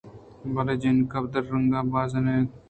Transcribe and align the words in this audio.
بلے 0.53 0.73
جِنِکّ 0.81 1.11
بدرنگ 1.23 1.65
ءَ 1.79 1.81
زبر 2.11 2.21
نہ 2.25 2.31
اَت 2.35 2.49